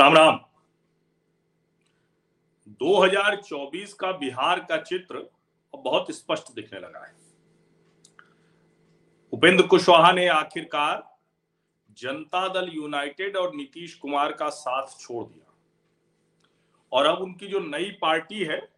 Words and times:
राम 0.00 0.14
राम। 0.14 0.40
2024 2.68 3.94
का 3.94 4.12
बिहार 4.12 4.60
का 4.60 4.76
चित्र 4.76 5.30
बहुत 5.76 6.10
स्पष्ट 6.10 6.52
दिखने 6.52 6.80
लगा 6.80 7.06
है। 7.06 7.14
उपेंद्र 9.32 9.66
कुशवाहा 9.66 10.12
ने 10.12 10.28
आखिरकार 10.28 11.16
जनता 11.90 12.48
दल 12.48 12.70
यूनाइटेड 12.74 13.36
और 13.36 13.54
नीतीश 13.54 13.94
कुमार 13.94 14.32
का 14.32 14.48
साथ 14.48 15.00
छोड़ 15.00 15.26
दिया। 15.26 15.54
और 16.92 17.06
अब 17.06 17.18
उनकी 17.18 17.46
जो 17.46 17.60
नई 17.60 17.98
पार्टी 18.02 18.44
है, 18.44 18.68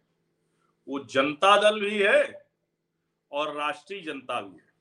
वो 0.87 0.99
जनता 0.99 1.61
दल 1.61 1.79
भी 1.79 1.97
है 1.97 2.45
और 3.31 3.55
राष्ट्रीय 3.55 4.01
जनता 4.01 4.41
भी 4.41 4.57
है। 4.57 4.73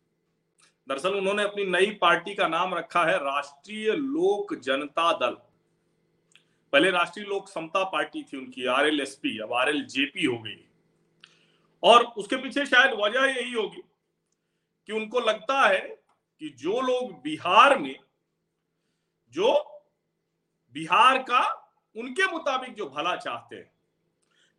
दरअसल 0.89 1.15
उन्होंने 1.15 1.43
अपनी 1.43 1.65
नई 1.65 1.91
पार्टी 1.91 2.35
का 2.35 2.49
नाम 2.49 2.75
रखा 2.75 3.05
है 3.05 3.17
राष्ट्रीय 3.19 3.93
लोक 3.93 4.55
जनता 4.55 5.13
दल। 5.13 5.46
पहले 6.77 6.91
राष्ट्रीय 6.91 7.27
लोक 7.27 7.49
समता 7.49 7.83
पार्टी 7.85 8.23
थी 8.23 8.37
उनकी 8.37 8.65
आर 8.69 8.87
एल 8.87 9.01
एस 9.01 9.15
पी 9.23 9.31
अब 9.39 9.53
आर 9.53 9.69
एल 9.69 9.85
जेपी 9.89 10.25
हो 10.25 10.39
गई। 10.39 10.57
और 11.83 12.03
उसके 12.17 12.37
पीछे 12.37 12.65
शायद 12.67 12.93
वजह 12.95 13.25
यही 13.27 13.53
होगी 13.53 13.81
कि 14.89 14.93
उनको 14.93 15.21
लगता 15.21 15.61
है 15.61 15.79
कि 15.79 16.49
जो 16.59 16.81
लोग 16.81 17.13
बिहार 17.23 17.77
में, 17.79 17.97
जो 19.35 19.53
बिहार 20.75 21.19
का, 21.23 21.41
उनके 21.97 22.27
मुताबिक 22.33 22.75
जो 22.75 22.89
भला 22.89 23.15
चाहते 23.17 23.57
हैं, 23.57 23.71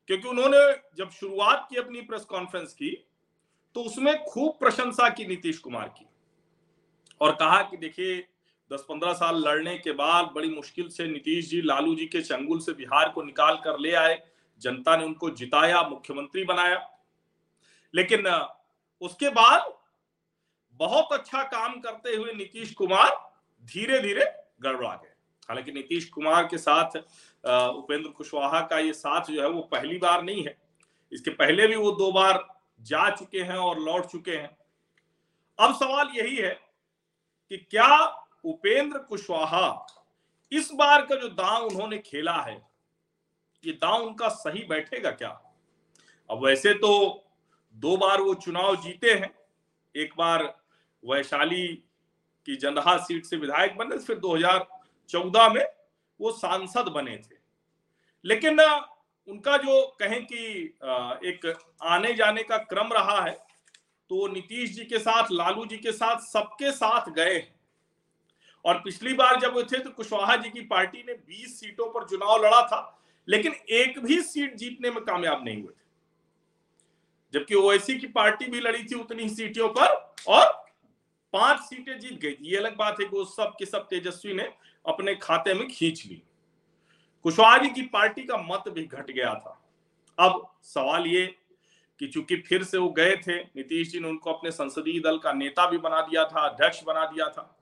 क्योंकि 0.09 0.27
उन्होंने 0.27 0.61
जब 0.97 1.09
शुरुआत 1.09 1.67
की 1.69 1.77
अपनी 1.77 2.01
प्रेस 2.01 2.25
कॉन्फ्रेंस 2.25 2.73
की 2.73 2.89
तो 3.75 3.83
उसमें 3.83 4.13
खूब 4.23 4.57
प्रशंसा 4.59 5.09
की 5.09 5.25
नीतीश 5.25 5.59
कुमार 5.59 5.87
की। 5.89 6.07
और 7.21 7.35
कहा 7.35 7.61
कि 7.61 7.77
देखिए 7.77 8.17
दस 8.71 8.85
पंद्रह 8.89 9.13
साल 9.13 9.35
लड़ने 9.37 9.77
के 9.77 9.91
बाद 9.91 10.31
बड़ी 10.35 10.49
मुश्किल 10.49 10.87
से 10.89 11.07
नीतीश 11.07 11.49
जी, 11.49 11.61
लालू 11.61 11.95
जी 11.95 12.05
के 12.05 12.21
चंगुल 12.21 12.59
से 12.59 12.73
बिहार 12.73 13.09
को 13.09 13.23
निकाल 13.23 13.55
कर 13.55 13.79
ले 13.79 13.93
आए। 13.93 14.21
जनता 14.61 14.95
ने 14.97 15.03
उनको 15.05 15.29
जिताया, 15.29 15.81
मुख्यमंत्री 15.81 16.43
बनाया। 16.43 16.87
लेकिन 17.93 18.27
उसके 19.01 19.29
बाद 19.29 19.73
बहुत 20.79 21.13
अच्छा 21.13 21.43
काम 21.43 21.79
करते 21.79 22.15
हुए 22.15 22.33
नीतीश 22.33 22.73
कुमार 22.73 23.09
धीरे 23.63 23.99
धीरे 23.99 24.25
गड़बड़ा 24.61 24.93
गए। 24.93 25.13
हालाँकि 25.49 25.71
नीतीश 25.71 26.09
कुमार 26.09 26.45
के 26.45 26.57
साथ 26.57 26.97
उपेंद्र 26.97 28.09
कुशवाहा 28.09 28.61
का 28.61 28.79
ये 28.79 28.93
साथ 28.93 29.31
जो 29.31 29.41
है 29.41 29.49
वो 29.49 29.61
पहली 29.61 29.97
बार 29.97 30.23
नहीं 30.23 30.43
है। 30.45 30.57
इसके 31.11 31.31
पहले 31.31 31.67
भी 31.67 31.75
वो 31.75 31.91
दो 31.91 32.11
बार 32.11 32.45
जा 32.81 33.09
चुके 33.09 33.41
हैं 33.41 33.57
और 33.57 33.79
लौट 33.79 34.05
चुके 34.05 34.31
हैं। 34.31 34.57
अब 35.59 35.75
सवाल 35.75 36.09
यही 36.15 36.35
है 36.35 36.49
कि 37.51 37.57
क्या 37.57 37.87
उपेंद्र 38.47 38.99
कुशवाहा, 38.99 39.87
इस 40.51 40.69
बार 40.73 41.05
का 41.05 41.15
जो 41.15 41.29
दांव 41.29 41.65
उन्होंने 41.65 41.97
खेला 41.99 42.35
है, 42.41 42.55
ये 43.63 43.71
दांव 43.73 44.03
उनका 44.03 44.27
सही 44.29 44.63
बैठेगा 44.63 45.11
क्या? 45.11 45.29
अब 46.29 46.45
वैसे 46.45 46.73
तो 46.75 46.91
दो 47.75 47.95
बार 47.97 48.21
वो 48.21 48.33
चुनाव 48.35 48.75
जीते 48.75 49.11
हैं, 49.11 49.33
एक 49.95 50.13
बार 50.17 50.43
वैशाली 51.03 51.67
की 52.47 52.55
जंदहा 52.55 52.97
सीट 52.97 53.25
से 53.25 53.37
विधायक 53.37 53.75
बने, 53.77 53.97
फिर 53.97 54.17
2014 54.17 55.49
में 55.49 55.65
वो 56.19 56.31
सांसद 56.33 56.87
बने 56.89 57.17
थे। 57.17 57.35
लेकिन, 58.25 58.59
उनका 59.27 59.57
जो 59.57 59.81
कहें 59.99 60.25
कि 60.25 60.43
एक 61.23 61.53
आने 61.83 62.13
जाने 62.13 62.43
का 62.43 62.57
क्रम 62.59 62.93
रहा 62.93 63.19
है 63.21 63.35
तो 64.09 64.27
नीतीश 64.27 64.69
जी 64.71 64.85
के 64.85 64.99
साथ, 64.99 65.31
लालू 65.31 65.65
जी 65.65 65.77
के 65.77 65.91
साथ 65.91 66.19
सबके 66.21 66.71
साथ 66.71 67.09
गए 67.09 67.33
हैं। 67.33 67.56
और 68.67 68.79
पिछली 68.79 69.13
बार 69.13 69.39
जब 69.39 69.53
वो 69.53 69.63
थे 69.63 69.79
तो 69.79 69.89
कुशवाहा 69.89 70.35
जी 70.35 70.49
की 70.49 70.61
पार्टी 70.61 71.03
ने 71.07 71.13
20 71.13 71.59
सीटों 71.59 71.89
पर 71.89 72.07
चुनाव 72.07 72.45
लड़ा 72.45 72.61
था, 72.61 73.01
लेकिन 73.27 73.53
एक 73.69 73.99
भी 73.99 74.21
सीट 74.21 74.55
जीतने 74.55 74.91
में 74.91 75.03
कामयाब 75.03 75.45
नहीं 75.45 75.61
हुए 75.61 75.73
थे। 75.73 75.85
जबकि 77.33 77.55
ओवैसी 77.55 77.95
की 77.95 78.07
पार्टी 78.07 78.45
भी 78.45 78.59
लड़ी 78.59 78.83
थी 78.83 78.95
उतनी 78.95 79.29
सीटों 79.29 79.69
पर 79.69 80.13
और 80.27 80.45
पाँच 81.33 81.59
सीटें 81.59 81.99
जीत 81.99 82.19
गई 82.19 82.31
थी। 82.31 82.51
ये 82.51 82.57
अलग 82.57 82.77
बात 82.77 82.99
है 83.01 83.05
कि 83.05 83.17
वो 83.17 83.25
सब 83.25 83.55
के 83.59 83.65
सब 83.65 83.87
तेजस्वी 83.87 84.33
ने 84.33 84.49
अपने 84.85 85.15
खाते 85.15 85.53
में 85.53 85.67
खींच 85.67 86.05
ली। 86.05 86.21
कुशवाहा 87.23 87.57
जी 87.57 87.69
की 87.69 87.81
पार्टी 87.81 88.23
का 88.23 88.37
मत 88.37 88.69
भी 88.69 88.83
घट 88.83 89.11
गया 89.11 89.33
था। 89.33 89.61
अब 90.19 90.53
सवाल 90.63 91.07
ये 91.07 91.25
कि 91.99 92.07
चूँकि 92.07 92.35
फिर 92.37 92.63
से 92.63 92.77
वो 92.77 92.89
गए 92.89 93.15
थे, 93.17 93.39
नीतीश 93.39 93.91
जी 93.91 93.99
ने 93.99 94.07
उनको 94.07 94.33
अपने 94.33 94.51
संसदीय 94.51 94.99
दल 94.99 95.17
का 95.17 95.33
नेता 95.33 95.69
भी 95.69 95.77
बना 95.77 96.01
दिया 96.01 96.25
था, 96.25 96.47
अध्यक्ष 96.47 96.83
बना 96.83 97.05
दिया 97.05 97.29
था 97.29 97.53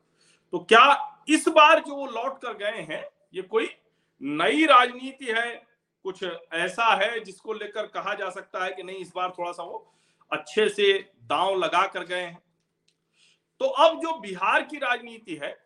तो 0.56 0.60
क्या 0.60 1.24
इस 1.30 1.48
बार 1.48 1.80
जो 1.80 1.96
वो 1.96 2.06
लौट 2.06 2.38
कर 2.42 2.54
गए 2.54 2.82
हैं, 2.82 3.04
ये 3.34 3.42
कोई 3.42 3.68
नई 4.22 4.66
राजनीति 4.66 5.26
है, 5.28 5.56
कुछ 6.06 6.24
ऐसा 6.54 6.86
है 6.96 7.20
जिसको 7.20 7.54
लेकर 7.54 7.88
कहा 7.88 8.14
जा 8.14 8.30
सकता 8.30 8.64
है 8.64 8.72
कि 8.72 8.84
नहीं, 8.84 8.98
इस 8.98 9.12
बार 9.16 9.34
थोड़ा 9.40 9.52
सा 9.52 9.64
वो 9.64 9.94
अच्छे 10.32 10.68
से 10.70 10.94
दांव 11.24 11.56
लगा 11.56 11.86
कर 11.88 12.04
गए 12.04 12.22
हैं? 12.22 12.38
तो 13.62 13.66
अब 13.66 14.00
जो 14.02 14.14
बिहार 14.20 14.62
की 14.62 14.78
राजनीति 14.78 15.36
है, 15.36 15.58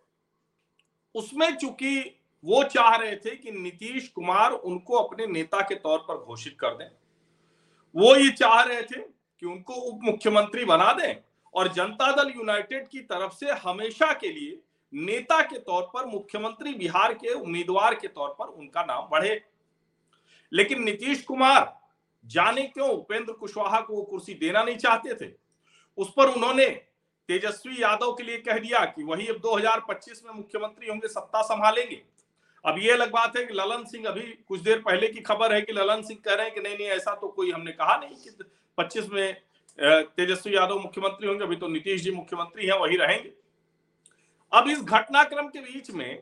उसमें 1.15 1.55
चूँकि 1.55 1.99
वो 2.43 2.63
चाह 2.63 2.95
रहे 2.95 3.15
थे 3.15 3.35
कि 3.35 3.51
नीतीश 3.51 4.07
कुमार 4.07 4.51
उनको 4.51 4.97
अपने 4.97 5.27
नेता 5.27 5.61
के 5.61 5.75
तौर 5.75 5.99
पर 5.99 6.17
घोषित 6.17 6.57
कर 6.59 6.73
दें, 6.73 6.89
वो 7.95 8.15
ये 8.15 8.31
चाह 8.31 8.61
रहे 8.61 8.81
थे 8.81 9.01
कि 9.01 9.45
उनको 9.45 9.73
उप 9.73 9.99
मुख्यमंत्री 10.03 10.65
बना 10.65 10.91
दें 10.93 11.15
और 11.53 11.67
जनता 11.73 12.11
दल 12.13 12.33
यूनाइटेड 12.35 12.87
की 12.87 12.99
तरफ़ 13.03 13.33
से 13.33 13.51
हमेशा 13.59 14.11
के 14.13 14.31
लिए 14.31 14.59
नेता 14.93 15.41
के 15.41 15.59
तौर 15.59 15.81
पर, 15.93 16.05
मुख्यमंत्री 16.05 16.73
बिहार 16.73 17.13
के 17.13 17.33
उम्मीदवार 17.33 17.95
के 17.95 18.07
तौर 18.07 18.35
पर 18.39 18.45
उनका 18.45 18.83
नाम 18.83 19.07
बढ़े। 19.11 19.41
लेकिन 20.51 20.83
नीतीश 20.83 21.21
कुमार 21.21 21.73
जाने 22.25 22.61
क्यों 22.63 22.89
उपेंद्र 22.89 23.33
कुशवाहा 23.33 23.79
को 23.81 23.95
वो 23.95 24.01
कुर्सी 24.01 24.33
देना 24.33 24.63
नहीं 24.63 24.77
चाहते 24.77 25.13
थे? 25.15 25.31
उस 25.97 26.13
पर 26.17 26.29
उन्होंने 26.29 26.67
तेजस्वी 27.29 27.81
यादव 27.81 28.11
के 28.11 28.23
लिए 28.23 28.37
कह 28.37 28.57
दिया 28.57 28.83
कि 28.85 29.03
वही 29.03 29.27
अब 29.27 29.39
2025 29.39 30.23
में 30.25 30.33
मुख्यमंत्री 30.33 30.87
होंगे, 30.87 31.07
सत्ता 31.07 31.41
संभालेंगे। 31.41 32.01
अब 32.65 32.77
ये 32.79 32.91
अलग 32.91 33.11
बात 33.11 33.37
है 33.37 33.43
कि 33.45 33.53
ललन 33.53 33.83
सिंह 33.85 34.07
अभी 34.07 34.21
कुछ 34.47 34.61
देर 34.61 34.79
पहले 34.79 35.07
की 35.07 35.21
खबर 35.21 35.53
है 35.53 35.61
कि 35.61 35.73
ललन 35.73 36.01
सिंह 36.01 36.19
कह 36.25 36.33
रहे 36.33 36.45
हैं 36.45 36.53
कि 36.55 36.61
नहीं 36.61 36.77
नहीं, 36.77 36.87
ऐसा 36.87 37.13
तो 37.15 37.27
कोई 37.27 37.51
हमने 37.51 37.71
कहा 37.71 37.95
नहीं 37.97 38.15
कि 38.15 38.43
पच्चीस 38.77 39.09
में 39.09 39.41
तेजस्वी 39.79 40.55
यादव 40.55 40.79
मुख्यमंत्री 40.79 41.27
होंगे, 41.27 41.43
अभी 41.43 41.55
तो 41.55 41.67
नीतीश 41.67 42.01
जी 42.01 42.11
मुख्यमंत्री 42.11 42.65
हैं, 42.65 42.79
वही 42.79 42.97
रहेंगे। 42.97 43.31
अब 44.51 44.67
इस 44.67 44.81
घटनाक्रम 44.81 45.47
के 45.47 45.59
बीच 45.59 45.89
में 45.91 46.21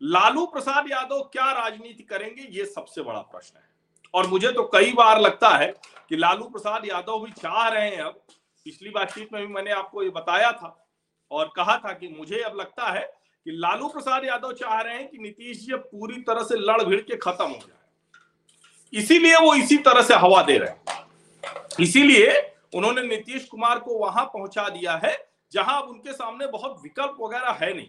लालू 0.00 0.44
प्रसाद 0.46 0.90
यादव 0.90 1.20
क्या 1.32 1.50
राजनीति 1.52 2.02
करेंगे, 2.02 2.46
ये 2.50 2.64
सबसे 2.64 3.02
बड़ा 3.02 3.20
प्रश्न 3.20 3.58
है। 3.58 3.70
और 4.14 4.26
मुझे 4.26 4.52
तो 4.52 4.62
कई 4.64 4.92
बार 4.92 5.20
लगता 5.20 5.50
है 5.50 5.66
कि 6.08 6.16
लालू 6.16 6.44
प्रसाद 6.44 6.86
यादव 6.86 7.24
भी 7.24 7.30
चाह 7.32 7.68
रहे 7.68 7.88
हैं 7.88 8.02
अब। 8.02 8.20
पिछली 8.66 8.90
बातचीत 8.90 9.32
में 9.32 9.46
भी 9.46 9.52
मैंने 9.54 9.70
आपको 9.70 10.02
ये 10.02 10.10
बताया 10.10 10.52
था 10.52 10.76
और 11.30 11.52
कहा 11.56 11.76
था 11.76 11.92
कि 11.92 12.08
मुझे 12.08 12.40
अब 12.40 12.56
लगता 12.56 12.90
है 12.90 13.00
कि 13.46 13.50
लालू 13.50 13.88
प्रसाद 13.88 14.24
यादव 14.24 14.52
चाह 14.52 14.80
रहे 14.80 14.94
हैं 14.94 15.08
कि 15.08 15.18
नीतीश 15.18 15.58
जी 15.58 15.74
पूरी 15.74 16.20
तरह 16.22 16.42
से 16.42 16.56
लड़ 16.56 16.82
भिड़ 16.82 17.00
के 17.00 17.16
खत्म 17.16 17.44
हो 17.44 17.58
जाए। 17.58 19.00
इसीलिए 19.00 19.36
वो 19.36 19.54
इसी 19.54 19.76
तरह 19.78 20.02
से 20.02 20.14
हवा 20.14 20.42
दे 20.42 20.58
रहे 20.58 20.70
हैं। 20.70 21.06
इसीलिए 21.80 22.54
उन्होंने 22.74 23.02
नीतीश 23.02 23.44
कुमार 23.44 23.78
को 23.78 23.98
वहाँ 23.98 24.24
पहुँचा 24.24 24.68
दिया 24.68 25.00
है 25.04 25.16
जहाँ 25.52 25.80
अब 25.82 25.88
उनके 25.88 26.12
सामने 26.12 26.46
बहुत 26.48 26.80
विकल्प 26.82 27.16
वगैरह 27.20 27.58
है 27.60 27.72
नहीं। 27.74 27.88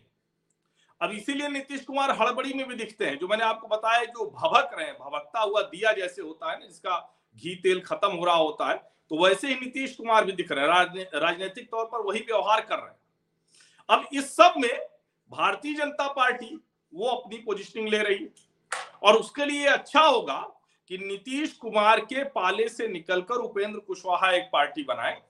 अब 1.02 1.12
इसीलिए 1.12 1.48
नीतीश 1.50 1.84
कुमार 1.84 2.12
हड़बड़ी 2.12 2.54
में 2.54 2.68
भी 2.68 2.76
दिखते 2.76 3.06
हैं, 3.06 3.18
जो 3.20 3.28
मैंने 3.28 3.44
आपको 3.44 3.68
बताया, 3.68 4.04
जो 4.04 4.26
भभक 4.32 4.70
रहे 4.74 4.86
हैं, 4.88 4.96
भभकता 4.96 5.40
हुआ 5.42 5.62
दिया 5.64 5.92
जैसे 5.94 6.22
होता 6.22 6.52
है 6.52 6.60
ना, 6.60 6.66
जिसका 6.66 6.98
घी 7.38 7.56
तेल 7.56 7.82
खत्म 7.82 8.10
हो 8.10 8.26
रहा 8.26 8.36
होता 8.36 8.70
है 8.70 8.76
तो 9.12 9.24
वैसे 9.24 9.48
ही 9.48 9.56
नीतीश 9.56 9.96
कुमार 9.96 10.26
भी 10.26 10.32
दिख 10.32 10.52
रहे 10.52 10.66
हैं 10.66 11.06
राजनीतिक 11.16 11.70
तौर 11.72 11.86
पर 11.86 12.02
वही 12.04 12.20
व्यवहार 12.22 12.62
कर 12.62 12.78
रहे 12.78 12.88
हैं। 12.88 13.00
अब 13.90 14.08
इस 14.14 14.36
सब 14.36 14.54
में 14.58 14.70
भारतीय 15.32 15.74
जनता 15.76 16.08
पार्टी 16.14 16.56
वो 16.94 17.08
अपनी 17.08 17.38
पोजिशनिंग 17.38 17.88
ले 17.90 17.98
रही 18.00 18.18
है, 18.18 18.30
और 19.04 19.16
उसके 19.16 19.46
लिए 19.46 19.66
अच्छा 19.68 20.02
होगा 20.02 20.40
कि 20.92 20.98
नीतीश 20.98 21.54
कुमार 21.56 22.00
के 22.02 22.24
पाले 22.30 22.68
से 22.70 22.88
निकलकर 22.88 23.36
उपेंद्र 23.38 23.80
कुशवाहा 23.80 24.32
एक 24.32 24.50
पार्टी 24.54 24.84
बनाए, 24.84 25.22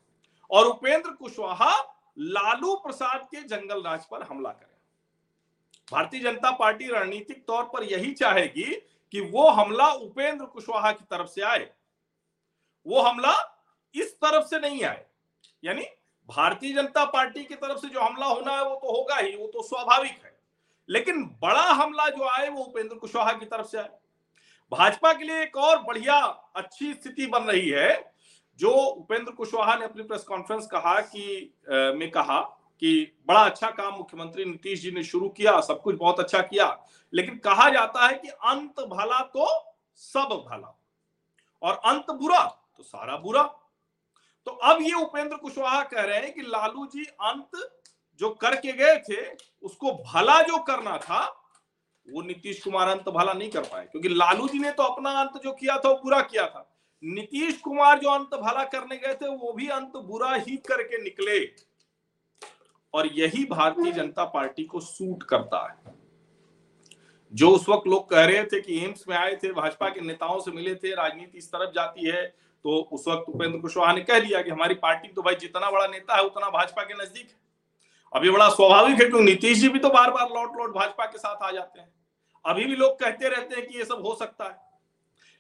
और 0.50 0.68
उपेंद्र 0.68 1.10
कुशवाहा 1.12 1.72
लालू 2.18 2.76
प्रसाद 2.76 3.22
के 3.22 3.42
जंगल 3.42 3.84
राज 3.84 4.06
पर 4.06 4.24
हमला 4.24 4.50
करें। 4.50 4.78
भारतीय 5.92 6.20
जनता 6.20 6.52
पार्टी 6.52 6.88
रणनीतिक 6.88 7.46
तौर 7.46 7.64
पर 7.64 7.84
यही 7.84 8.14
चाहेगी 8.14 8.76
कि 9.12 9.20
वो 9.20 9.50
हमला 9.50 9.88
उपेंद्र 9.88 10.46
कुशवाहा 10.46 10.92
की 10.92 11.06
तरफ़ 11.06 11.28
से 11.28 11.42
आए। 11.42 11.74
वो 12.88 13.02
हमला 13.02 13.66
इस 13.96 14.16
तरफ़ 14.16 14.46
से 14.46 14.60
नहीं 14.60 14.84
आए। 14.84 15.06
यानी 15.64 15.82
भारतीय 16.28 16.74
जनता 16.74 17.06
पार्टी 17.06 17.44
की 17.44 17.56
तरफ़ 17.56 17.78
से 17.78 17.88
जो 17.88 18.00
हमला 18.00 18.26
होना 18.26 18.52
है, 18.52 18.64
वो 18.64 18.76
तो 18.76 18.98
होगा 18.98 19.16
ही, 19.16 19.36
वो 19.36 19.48
तो 19.48 19.64
स्वाभाविक 19.64 20.26
है। 20.26 20.40
लेकिन 20.90 21.24
बड़ा 21.26 21.64
हमला 21.64 22.10
जो 22.10 22.28
आए, 22.28 22.50
वो 22.50 22.64
उपेंद्र 22.64 22.96
कुशवाहा 22.96 23.34
की 23.34 23.46
तरफ़ 23.46 23.68
से 23.68 23.78
आए। 23.78 23.90
भाजपा 24.72 25.14
के 25.14 25.24
लिए 25.24 25.44
एक 25.44 25.58
और 25.58 25.84
बढ़िया 25.84 26.20
अच्छी 26.56 26.94
स्थिति 26.94 27.28
बन 27.28 27.44
रही 27.44 27.70
है 27.70 28.13
जो 28.60 28.72
उपेंद्र 28.72 29.32
कुशवाहा 29.32 29.76
ने 29.76 29.86
अपनी 29.86 30.04
प्रेस 30.04 30.24
कॉन्फ्रेंस 30.24 30.68
कहा 30.68 31.00
कि 31.02 31.54
में 31.70 32.10
कहा 32.12 32.40
कि 32.82 33.22
बड़ा 33.28 33.40
अच्छा 33.42 33.70
काम 33.72 33.94
मुख्यमंत्री 33.94 34.46
नीतीश 34.46 34.82
जी 34.82 34.92
ने 34.92 35.04
शुरू 35.04 35.30
किया, 35.30 35.60
सब 35.62 35.82
कुछ 35.82 35.96
बहुत 35.96 36.20
अच्छा 36.20 36.42
किया, 36.42 36.66
लेकिन 37.14 37.38
कहा 37.40 37.70
जाता 37.70 38.08
है 38.08 38.14
कि 38.16 38.28
अंत 38.28 38.80
भला 38.90 39.20
तो 39.28 39.48
सब 40.02 40.44
भला, 40.48 40.76
और 41.62 41.82
अंत 41.86 42.12
बुरा 42.12 42.44
तो 42.78 42.84
सारा 42.84 43.18
बुरा। 43.18 43.44
तो 44.48 44.52
अब 44.52 44.82
ये 44.82 44.94
उपेंद्र 44.96 45.36
कुशवाहा 45.36 45.84
कह 45.84 46.02
रहे 46.02 46.20
हैं 46.20 46.34
कि 46.34 46.42
लालू 46.42 46.86
जी 46.86 47.04
अंत 47.04 47.62
जो 48.20 48.30
करके 48.32 48.72
गए 48.74 48.98
थे, 49.00 49.22
उसको 49.64 49.92
भला 50.06 50.42
जो 50.42 50.58
करना 50.64 50.98
था, 50.98 51.26
वो 52.08 52.22
नीतीश 52.22 52.64
कुमार 52.64 52.90
अंत 52.90 53.10
भला 53.10 53.34
नहीं 53.34 53.50
कर 53.50 53.64
पाए, 53.64 53.86
क्योंकि 53.86 54.10
लालू 54.10 54.48
जी 54.48 54.60
ने 54.60 54.72
तो 54.72 54.84
अपना 54.84 55.12
अंत 55.22 55.42
जो 55.44 55.52
किया 55.54 55.78
था, 55.78 55.90
वो 55.90 56.00
बुरा 56.04 56.22
किया 56.22 56.48
था। 56.48 56.70
नीतीश 57.04 57.58
कुमार 57.58 58.00
जो 58.00 58.10
अंत 58.10 58.36
भला 58.36 58.64
करने 58.66 58.98
गए 58.98 59.14
थे 59.14 59.30
वो 59.30 59.52
भी 59.54 59.68
अंत 59.68 59.98
बुरा 59.98 60.34
ही 60.34 60.56
करके 60.68 61.02
निकले। 61.04 61.40
और 62.94 63.08
यही 63.08 63.44
भारतीय 63.46 63.92
जनता 63.92 64.26
पार्टी 64.26 64.64
को 64.64 64.80
सूट 64.80 65.24
करता 65.24 65.62
है। 65.64 65.94
जो 67.34 67.50
उस 67.50 67.68
वक्त 67.70 67.88
लोग 67.88 68.10
कह 68.10 68.26
रहे 68.26 68.44
थे 68.44 68.62
कि 68.62 68.78
एम्स 68.86 69.04
में 69.10 69.16
आए 69.18 69.36
थे 69.36 69.52
भाजपा 69.54 69.90
के 69.90 70.02
नेताओं 70.02 70.40
से 70.40 70.52
मिले 70.52 70.76
थे 70.76 70.94
राजनीति 70.96 71.38
इस 71.38 71.52
तरफ़ 71.52 71.74
जाती 71.76 72.10
है 72.10 72.26
तो 72.66 72.78
उस 72.92 73.08
वक्त 73.08 73.30
उपेंद्र 73.30 73.60
कुशवाहा 73.60 73.94
ने 73.94 74.02
कह 74.02 74.20
दिया 74.20 74.42
कि 74.42 74.50
हमारी 74.50 74.76
पार्टी 74.76 75.08
तो 75.08 75.22
भाई 75.22 75.36
जितना 75.36 75.72
बड़ा 75.72 75.88
नेता 75.88 76.16
है 76.16 76.24
उतना 76.24 76.50
भाजपा 76.50 76.84
के 76.84 76.94
नज़दीक 76.94 77.28
है। 77.28 77.42
अभी 78.14 78.30
बड़ा 78.30 78.50
स्वाभाविक 78.50 79.02
है 79.02 79.10
क्योंकि 79.10 79.26
नीतीश 79.26 79.58
जी 79.58 79.70
भी 79.70 79.80
तो 79.80 79.90
बार 79.90 80.12
बार 80.12 80.30
लौट 80.30 80.58
लौट 80.58 80.76
भाजपा 80.76 81.06
के 81.06 81.18
साथ 81.18 81.44
आ 81.44 81.52
जाते 81.52 81.80
हैं। 81.82 81.94
अभी 82.46 82.66
भी 82.66 82.76
लोग 82.76 83.00
कहते 83.00 83.30
रहते 83.30 83.56
हैं 83.56 83.68
कि 83.68 83.78
ये 83.78 83.86
सब 83.86 84.06
हो 84.06 84.16
सकता 84.16 84.46
है। 84.46 84.58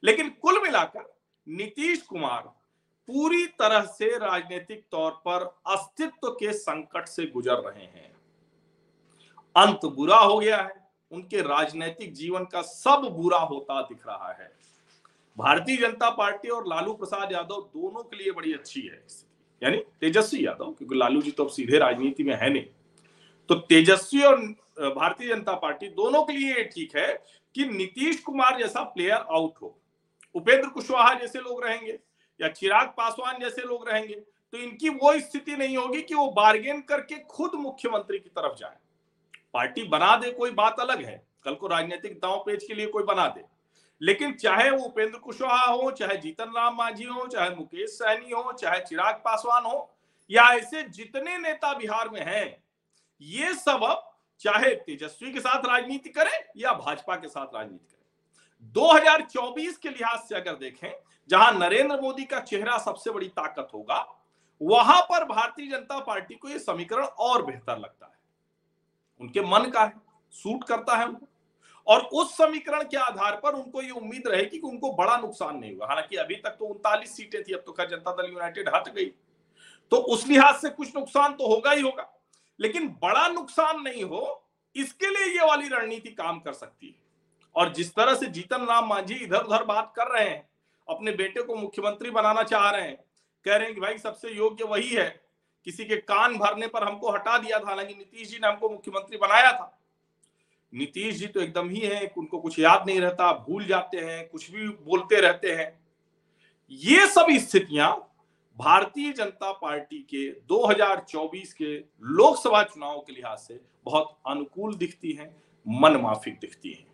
लेकिन 0.03 0.29
कुल 0.41 0.61
मिलाकर 0.63 1.11
नीतीश 1.47 2.01
कुमार 2.01 2.41
पूरी 3.09 3.45
तरह 3.59 3.81
से 3.87 4.07
राजनीतिक 4.17 4.83
तौर 4.91 5.11
पर 5.27 5.43
अस्तित्व 5.67 6.29
के 6.29 6.53
संकट 6.53 7.07
से 7.07 7.25
गुजर 7.25 7.57
रहे 7.59 7.83
हैं। 7.83 8.11
अंत 9.55 9.85
बुरा 9.85 10.17
हो 10.17 10.37
गया 10.39 10.57
है। 10.57 10.81
उनके 11.11 11.41
राजनीतिक 11.41 12.13
जीवन 12.13 12.45
का 12.45 12.61
सब 12.61 13.07
बुरा 13.15 13.39
होता 13.39 13.81
दिख 13.81 14.07
रहा 14.07 14.31
है। 14.31 14.51
भारतीय 15.37 15.77
जनता 15.77 16.09
पार्टी 16.09 16.49
और 16.49 16.67
लालू 16.67 16.93
प्रसाद 16.93 17.31
यादव 17.31 17.61
दोनों 17.73 18.03
के 18.03 18.17
लिए 18.17 18.31
बड़ी 18.31 18.53
अच्छी 18.53 18.81
है। 18.81 19.03
यानी 19.61 19.77
तेजस्वी 20.01 20.45
यादव, 20.45 20.71
क्योंकि 20.71 20.95
लालू 20.95 21.21
जी 21.21 21.31
तो 21.31 21.43
अब 21.43 21.49
सीधे 21.49 21.77
राजनीति 21.77 22.23
में 22.23 22.35
है 22.35 22.49
नहीं। 22.49 22.65
तो 23.49 23.55
तेजस्वी 23.55 24.21
और 24.21 24.41
भारतीय 24.95 25.27
जनता 25.27 25.53
पार्टी 25.55 25.87
दोनों 25.91 26.23
के 26.23 26.33
लिए 26.33 26.63
ठीक 26.65 26.95
है 26.97 27.13
कि 27.55 27.65
नीतीश 27.65 28.19
कुमार 28.19 28.59
जैसा 28.59 28.83
प्लेयर 28.83 29.25
आउट 29.31 29.61
हो। 29.61 29.77
उपेंद्र 30.35 30.69
कुशवाहा 30.69 31.13
जैसे 31.13 31.39
लोग 31.39 31.63
रहेंगे 31.63 31.99
या 32.41 32.47
चिराग 32.47 32.87
पासवान 32.87 33.39
जैसे 33.39 33.61
लोग 33.61 33.89
रहेंगे 33.89 34.15
तो 34.53 34.57
इनकी 34.57 34.89
वो 34.89 35.19
स्थिति 35.19 35.55
नहीं 35.57 35.77
होगी 35.77 36.01
कि 36.01 36.15
वो 36.15 36.31
बार्गेन 36.31 36.81
करके 36.81 37.15
खुद 37.15 37.51
मुख्यमंत्री 37.55 38.19
की 38.19 38.29
तरफ़ 38.29 38.57
जाए। 38.57 38.75
पार्टी 39.53 39.83
बना 39.83 40.15
दे, 40.17 40.31
कोई 40.31 40.51
बात 40.51 40.79
अलग 40.79 41.01
है। 41.01 41.27
कल 41.43 41.55
को 41.55 41.67
राजनीतिक 41.67 42.17
दांव 42.17 42.43
पेज 42.45 42.63
के 42.63 42.73
लिए 42.73 42.87
कोई 42.87 43.03
बना 43.03 43.27
दे। 43.27 43.43
लेकिन 44.01 44.33
चाहे 44.33 44.69
वो 44.69 44.83
उपेंद्र 44.83 45.19
कुशवाहा 45.19 45.65
हो, 45.65 45.91
चाहे 45.91 46.17
जीतन 46.17 46.53
राम 46.55 46.75
मांझी 46.77 47.03
हो, 47.03 47.27
चाहे 47.27 47.49
मुकेश 47.49 47.89
सहनी 47.89 48.31
हो, 48.31 48.53
चाहे 48.53 48.79
चिराग 48.79 49.15
पासवान 49.15 49.63
हो, 49.63 49.95
या 50.31 50.43
ऐसे 50.43 50.83
जितने 50.83 51.37
नेता 51.37 51.73
बिहार 51.73 52.09
में 52.09 52.21
हैं, 52.21 52.63
ये 53.21 53.53
सब 53.53 53.83
अब 53.83 54.09
चाहे 54.39 54.75
तेजस्वी 54.75 55.33
के 55.33 55.39
साथ 55.39 55.65
राजनीति 55.65 56.09
करें 56.09 56.43
या 56.57 56.73
भाजपा 56.73 57.15
के 57.15 57.27
साथ 57.27 57.55
राजनीति 57.55 57.85
करें। 57.91 58.02
2024 58.71 59.77
के 59.77 59.89
लिहाज 59.89 60.19
से 60.19 60.35
अगर 60.35 60.55
देखें, 60.55 60.89
जहाँ 61.29 61.51
नरेंद्र 61.51 61.99
मोदी 62.01 62.23
का 62.23 62.39
चेहरा 62.39 62.77
सबसे 62.77 63.11
बड़ी 63.11 63.27
ताकत 63.27 63.67
होगा, 63.73 64.05
वहाँ 64.61 65.01
पर 65.01 65.25
भारतीय 65.25 65.67
जनता 65.67 65.99
पार्टी 65.99 66.35
को 66.35 66.49
यह 66.49 66.57
समीकरण 66.57 67.03
और 67.03 67.45
बेहतर 67.45 67.77
लगता 67.77 68.05
है। 68.05 68.17
उनके 69.21 69.41
मन 69.41 69.69
का 69.69 69.83
है, 69.83 69.93
सूट 70.33 70.63
करता 70.63 70.97
है 70.97 71.05
उनको। 71.05 71.27
और 71.87 72.01
उस 72.13 72.37
समीकरण 72.37 72.83
के 72.83 72.97
आधार 72.97 73.39
पर 73.43 73.53
उनको 73.53 73.81
ये 73.81 73.89
उम्मीद 73.89 74.27
रहेगी 74.27 74.57
कि 74.59 74.67
उनको 74.67 74.91
बड़ा 74.93 75.17
नुकसान 75.17 75.57
नहीं 75.57 75.71
होगा। 75.71 75.85
हालाँकि 75.85 76.15
अभी 76.15 76.35
तक 76.35 76.49
तो 76.49 76.65
उनतालीस 76.65 77.15
सीटें 77.17 77.41
थी, 77.43 77.53
अब 77.53 77.63
तो 77.65 77.71
खैर 77.71 77.89
जनता 77.89 78.11
दल 78.11 78.31
यूनाइटेड 78.31 78.69
हट 78.75 78.89
गई। 78.89 79.05
तो 79.91 79.97
उस 79.97 80.27
लिहाज 80.27 80.55
से 80.55 80.69
कुछ 80.69 80.95
नुकसान 80.95 81.33
तो 81.33 81.47
होगा 81.47 81.71
ही 81.71 81.81
होगा, 81.81 82.09
लेकिन 82.59 82.87
बड़ा 83.01 83.27
नुकसान 83.27 83.81
नहीं 83.81 84.03
हो, 84.03 84.43
इसके 84.75 85.09
लिए 85.09 85.39
ये 85.39 85.45
वाली 85.45 85.67
रणनीति 85.67 86.09
काम 86.09 86.39
कर 86.39 86.53
सकती 86.53 86.87
है। 86.87 87.02
और 87.55 87.73
जिस 87.73 87.95
तरह 87.95 88.15
से 88.15 88.25
जीतन 88.25 88.65
राम 88.65 88.89
मांझी 88.89 89.13
इधर 89.13 89.41
उधर 89.41 89.63
बात 89.63 89.93
कर 89.95 90.07
रहे 90.07 90.29
हैं, 90.29 90.49
अपने 90.89 91.11
बेटे 91.11 91.41
को 91.41 91.55
मुख्यमंत्री 91.55 92.09
बनाना 92.09 92.43
चाह 92.43 92.69
रहे 92.69 92.81
हैं, 92.81 92.97
कह 93.45 93.55
रहे 93.55 93.65
हैं 93.65 93.75
कि 93.75 93.81
भाई 93.81 93.97
सबसे 93.97 94.29
योग्य 94.29 94.63
वही 94.63 94.89
है। 94.89 95.23
किसी 95.65 95.85
के 95.85 95.95
कान 95.95 96.37
भरने 96.37 96.67
पर 96.67 96.83
हमको 96.83 97.11
हटा 97.11 97.37
दिया 97.37 97.59
था, 97.59 97.65
हालाँकि 97.65 97.93
नीतीश 97.93 98.29
जी 98.29 98.37
ने 98.37 98.47
हमको 98.47 98.69
मुख्यमंत्री 98.69 99.17
बनाया 99.17 99.51
था। 99.51 99.79
नीतीश 100.73 101.15
जी 101.15 101.27
तो 101.27 101.41
एकदम 101.41 101.69
ही 101.69 101.79
है, 101.79 102.13
उनको 102.17 102.39
कुछ 102.39 102.59
याद 102.59 102.83
नहीं 102.87 103.01
रहता, 103.01 103.33
भूल 103.33 103.65
जाते 103.65 103.97
हैं, 103.97 104.29
कुछ 104.29 104.51
भी 104.51 104.67
बोलते 104.67 105.21
रहते 105.21 105.51
हैं। 105.51 105.79
ये 106.71 107.07
सब 107.07 107.25
स्थितियाँ 107.31 108.09
भारतीय 108.57 109.13
जनता 109.13 109.51
पार्टी 109.51 109.99
के 109.99 110.31
2024 110.31 111.53
के 111.53 111.77
लोकसभा 112.01 112.63
चुनाव 112.63 112.99
के 112.99 113.13
लिहाज 113.13 113.37
से 113.37 113.59
बहुत 113.85 114.17
अनुकूल 114.27 114.75
दिखती 114.75 115.11
हैं, 115.11 115.43
मनमाफिक 115.67 116.39
दिखती 116.39 116.71
हैं। 116.71 116.92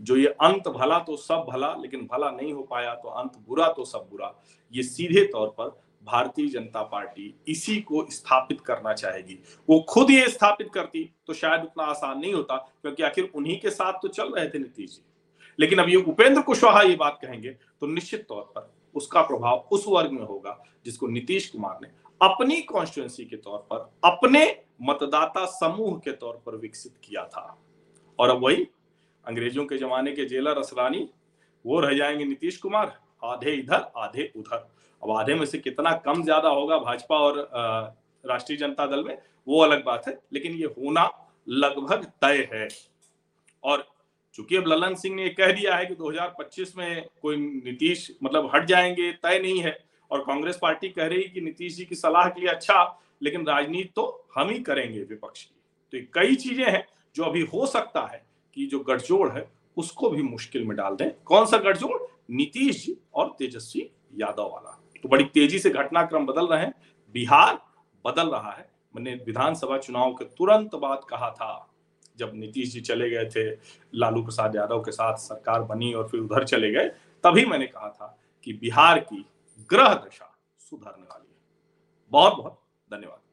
जो 0.00 0.16
ये 0.16 0.26
अंत 0.26 0.68
भला 0.68 0.98
तो 0.98 1.16
सब 1.16 1.44
भला, 1.48 1.74
लेकिन 1.74 2.06
भला 2.12 2.30
नहीं 2.30 2.52
हो 2.52 2.62
पाया 2.62 2.94
तो 2.94 3.08
अंत 3.10 3.36
बुरा 3.48 3.68
तो 3.68 3.84
सब 3.84 4.08
बुरा। 4.10 4.32
ये 4.74 4.82
सीधे 4.84 5.24
तौर 5.26 5.48
पर 5.50 5.68
भारतीय 6.06 6.48
जनता 6.48 6.82
पार्टी 6.82 7.34
इसी 7.48 7.80
को 7.80 8.04
स्थापित 8.10 8.60
करना 8.60 8.92
चाहेगी। 8.92 9.38
वो 9.68 9.78
खुद 9.88 10.10
ये 10.10 10.28
स्थापित 10.28 10.70
करती 10.74 11.04
तो 11.26 11.32
शायद 11.34 11.62
उतना 11.62 11.84
आसान 11.84 12.18
नहीं 12.18 12.32
होता, 12.34 12.56
क्योंकि 12.56 13.02
आखिर 13.02 13.30
उन्हीं 13.34 13.58
के 13.60 13.70
साथ 13.70 13.92
तो 14.02 14.08
चल 14.08 14.32
रहे 14.32 14.48
थे 14.48 14.58
नीतीश 14.58 14.90
जी। 14.90 15.02
लेकिन 15.58 15.78
अब 15.78 15.88
ये 15.88 15.96
उपेंद्र 15.98 16.42
कुशवाहा 16.42 16.82
ये 16.82 16.96
बात 16.96 17.18
कहेंगे 17.22 17.50
तो 17.50 17.86
निश्चित 17.86 18.26
तौर 18.28 18.42
पर 18.54 18.70
उसका 18.94 19.22
प्रभाव 19.22 19.68
उस 19.72 19.84
वर्ग 19.88 20.12
में 20.12 20.22
होगा, 20.22 20.58
जिसको 20.84 21.06
नीतीश 21.06 21.48
कुमार 21.48 21.78
ने 21.82 21.88
अपनी 22.20 22.60
कॉन्स्टिट्युएंसी 22.62 23.24
के 23.24 23.36
तौर 23.36 23.58
पर, 23.72 23.90
अपने 24.04 24.44
मतदाता 24.82 25.44
समूह 25.48 25.98
के 25.98 26.12
तौर 26.12 26.42
पर 26.46 26.56
विकसित 26.56 26.92
किया 27.04 27.24
था। 27.26 27.58
और 28.18 28.30
अब 28.30 28.42
वही 28.42 28.66
अंग्रेज़ों 29.28 29.64
के 29.64 29.76
जमाने 29.78 30.12
के 30.12 30.24
जेलर 30.24 30.58
असरानी 30.58 31.08
वो 31.64 31.80
रह 31.80 31.94
जाएँगे 31.94 32.24
नीतीश 32.24 32.56
कुमार, 32.56 32.92
आधे 33.24 33.52
इधर, 33.52 33.90
आधे 33.96 34.30
उधर। 34.36 34.68
अब 35.02 35.10
आधे 35.10 35.34
में 35.34 35.44
से 35.46 35.58
कितना 35.58 35.92
कम 36.04 36.22
ज़्यादा 36.22 36.48
होगा 36.48 36.78
भाजपा 36.78 37.16
और 37.16 37.38
राष्ट्रीय 38.24 38.58
जनता 38.58 38.86
दल 38.86 39.04
में, 39.04 39.18
वो 39.46 39.60
अलग 39.62 39.84
बात 39.84 40.08
है, 40.08 40.18
लेकिन 40.32 40.52
ये 40.52 40.66
होना 40.78 41.10
लगभग 41.48 42.04
तय 42.22 42.48
है। 42.52 42.68
और 43.64 43.86
चूँकि 44.34 44.56
अब 44.56 44.66
ललन 44.66 44.94
सिंह 44.94 45.14
ने 45.16 45.28
कह 45.30 45.52
दिया 45.52 45.74
है 45.76 45.86
कि 45.86 45.94
2025 45.94 46.76
में 46.78 47.04
कोई 47.22 47.36
नीतीश 47.36 48.10
मतलब 48.22 48.50
हट 48.54 48.64
जाएँगे, 48.64 49.10
तय 49.12 49.38
नहीं 49.38 49.60
है। 49.60 49.76
और 50.10 50.20
कांग्रेस 50.20 50.58
पार्टी 50.62 50.88
कह 50.88 51.06
रही 51.06 51.22
कि 51.24 51.40
नीतीश 51.40 51.76
जी 51.76 51.84
की 51.84 51.94
सलाह 51.94 52.28
के 52.28 52.40
लिए 52.40 52.50
अच्छा 52.50 52.82
लेकिन 53.22 53.46
राजनीति 53.46 53.90
तो 53.96 54.26
हम 54.34 54.50
ही 54.50 54.58
करेंगे 54.60 55.00
विपक्ष 55.00 55.42
की। 55.42 55.54
तो 55.92 56.06
कई 56.14 56.34
चीज़ें 56.36 56.64
हैं 56.64 56.86
जो 57.14 57.24
अभी 57.24 57.40
हो 57.44 57.66
सकता 57.66 58.06
है 58.06 58.22
कि 58.58 58.66
जो 58.66 58.80
गठजोड़ 58.80 59.32
है, 59.32 59.52
उसको 59.76 60.10
भी 60.10 60.22
मुश्किल 60.22 60.64
में 60.64 60.76
डाल 60.76 60.96
दें। 60.96 61.10
कौन 61.24 61.46
सा 61.46 61.58
गठजोड़? 61.58 62.02
नीतीश 62.30 62.86
जी 62.86 62.96
और 63.14 63.36
तेजस्वी 63.38 63.90
यादव 64.14 64.42
वाला। 64.42 64.84
तो 65.02 65.08
बड़ी 65.08 65.24
तेज़ी 65.24 65.58
से 65.58 65.70
घटनाक्रम 65.70 66.26
बदल 66.26 66.46
रहे 66.46 66.60
हैं। 66.60 66.74
बिहार 67.12 67.54
बदल 68.06 68.30
रहा 68.30 68.52
है। 68.52 68.70
मैंने 68.96 69.14
विधानसभा 69.14 69.78
चुनाव 69.78 70.14
के 70.14 70.24
तुरंत 70.24 70.74
बाद 70.74 71.00
कहा 71.08 71.30
था, 71.30 71.74
जब 72.16 72.32
नीतीश 72.34 72.72
जी 72.72 72.80
चले 72.80 73.10
गए 73.10 73.24
थे, 73.24 73.58
लालू 73.94 74.22
प्रसाद 74.22 74.56
यादव 74.56 74.80
के 74.80 74.92
साथ 74.92 75.16
सरकार 75.16 75.62
बनी 75.62 75.92
और 75.92 76.08
फिर 76.08 76.20
उधर 76.20 76.44
चले 76.44 76.70
गए, 76.70 76.88
तभी 77.24 77.44
मैंने 77.44 77.66
कहा 77.66 77.88
था 77.88 78.18
कि 78.44 78.52
बिहार 78.52 78.98
की 78.98 79.26
ग्रह 79.70 79.94
दशा 79.94 80.38
सुधरने 80.58 81.02
वाली 81.02 81.28
है। 81.30 81.38
बहुत 82.10 82.32
बहुत 82.32 82.62
धन्यवाद। 82.92 83.27